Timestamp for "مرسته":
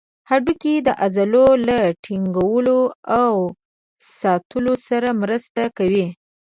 5.21-5.63